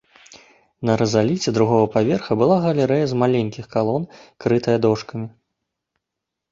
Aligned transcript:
На 0.89 0.93
рызаліце 1.01 1.49
другога 1.57 1.91
паверха 1.97 2.31
была 2.43 2.57
галерэя 2.65 3.05
з 3.13 3.21
маленькіх 3.25 3.65
калон, 3.77 4.03
крытая 4.47 4.77
дошкамі. 4.89 5.27